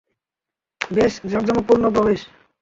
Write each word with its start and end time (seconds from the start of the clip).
বেশ 0.91 1.13
জাঁকজমকপূর্ণ 1.31 1.83
প্রবেশ! 1.95 2.19